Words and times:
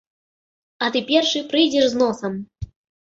А 0.85 0.87
ты 0.95 0.99
першы 1.11 1.39
прыйдзеш 1.51 1.85
з 1.91 1.95
носам. 2.01 2.33